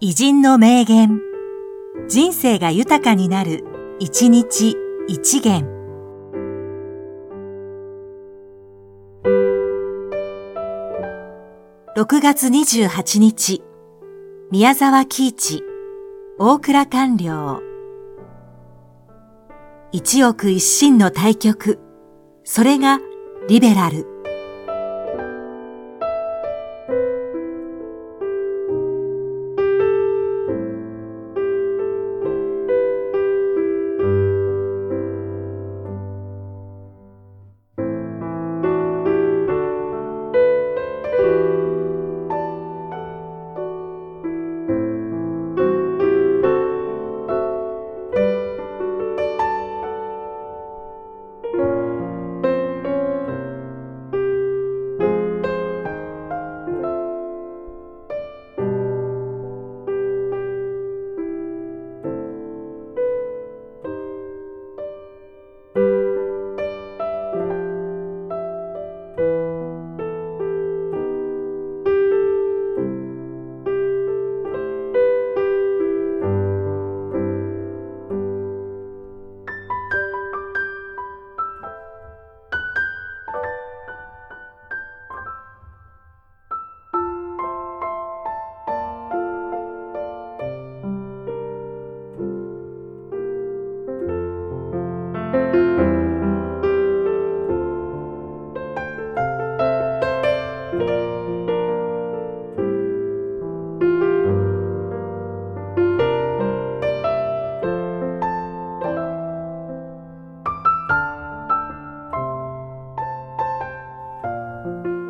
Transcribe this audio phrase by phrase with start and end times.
[0.00, 1.20] 偉人の名言。
[2.08, 3.64] 人生が豊かになる、
[3.98, 4.76] 一日
[5.08, 5.66] 一元。
[11.96, 13.64] 6月28日、
[14.52, 15.64] 宮沢喜一、
[16.38, 17.60] 大倉官僚。
[19.90, 21.80] 一億一心の対局、
[22.44, 23.00] それが
[23.48, 24.17] リベラル。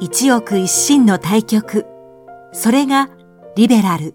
[0.00, 1.86] 一億一心の対局。
[2.52, 3.10] それが
[3.56, 4.14] リベラル。